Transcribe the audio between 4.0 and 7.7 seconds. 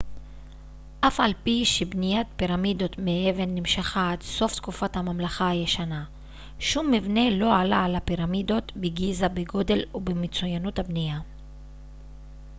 עד סוף תקופת הממלכה הישנה שום מבנה לא